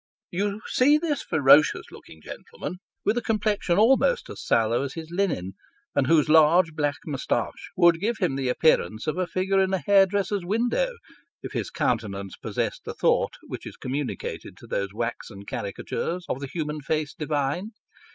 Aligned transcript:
You 0.31 0.61
see 0.65 0.97
this 0.97 1.21
ferocious 1.21 1.91
looking 1.91 2.23
gentleman, 2.23 2.77
with 3.05 3.19
a 3.19 3.21
complexion 3.21 3.77
almost 3.77 4.31
as 4.31 4.43
sallow 4.43 4.81
as 4.81 4.95
his 4.95 5.11
linen, 5.11 5.51
and 5.93 6.07
whose 6.07 6.27
large 6.27 6.73
black 6.73 6.95
moustache 7.05 7.69
would 7.77 7.99
give 7.99 8.17
him 8.17 8.35
the 8.35 8.49
appearance 8.49 9.05
of 9.05 9.19
a 9.19 9.27
figure 9.27 9.61
in 9.61 9.75
a 9.75 9.83
hairdresser's 9.85 10.43
window, 10.43 10.89
if 11.43 11.51
his 11.51 11.69
counte 11.69 12.09
nance 12.09 12.35
possessed 12.35 12.81
the 12.83 12.95
thought 12.95 13.35
which 13.43 13.67
is 13.67 13.77
communicated 13.77 14.57
to 14.57 14.65
those 14.65 14.91
waxen 14.91 15.45
caricatures 15.45 16.25
of 16.27 16.39
the 16.39 16.47
human 16.51 16.81
face 16.81 17.13
divine. 17.13 17.69